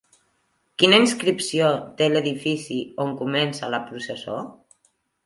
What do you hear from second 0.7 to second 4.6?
Quina inscripció té l'edifici on comença la processó?